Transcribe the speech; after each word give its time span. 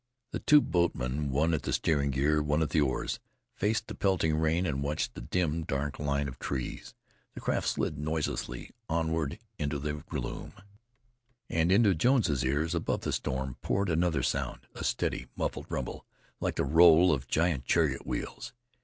The 0.31 0.39
two 0.39 0.61
boat 0.61 0.95
men, 0.95 1.29
one 1.29 1.53
at 1.53 1.61
the 1.61 1.71
steering 1.71 2.09
gear, 2.09 2.41
one 2.41 2.63
at 2.63 2.71
the 2.71 2.81
oars, 2.81 3.19
faced 3.53 3.85
the 3.85 3.93
pelting 3.93 4.35
rain 4.35 4.65
and 4.65 4.81
watched 4.81 5.13
the 5.13 5.21
dim, 5.21 5.63
dark 5.63 5.99
line 5.99 6.27
of 6.27 6.39
trees. 6.39 6.95
The 7.35 7.39
craft 7.39 7.67
slid 7.67 7.99
noiselessly 7.99 8.71
onward 8.89 9.37
into 9.59 9.77
the 9.77 9.93
gloom. 10.09 10.53
And 11.51 11.71
into 11.71 11.93
Jones's 11.93 12.43
ears, 12.43 12.73
above 12.73 13.01
the 13.01 13.13
storm, 13.13 13.57
poured 13.61 13.89
another 13.91 14.23
sound, 14.23 14.61
a 14.73 14.83
steady, 14.83 15.27
muffled 15.35 15.67
rumble, 15.69 16.07
like 16.39 16.55
the 16.55 16.65
roll 16.65 17.11
of 17.13 17.27
giant 17.27 17.65
chariot 17.65 18.03
wheels. 18.07 18.53